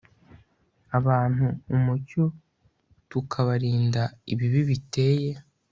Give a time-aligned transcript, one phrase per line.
[0.97, 1.45] abantu
[1.75, 2.23] umucyo
[3.09, 5.31] tukabarinda ibibi biteye